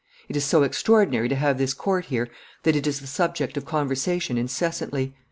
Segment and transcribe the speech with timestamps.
[0.27, 2.27] It is so extraordinary to have this court here
[2.63, 5.13] that it is the subject of conversation incessantly.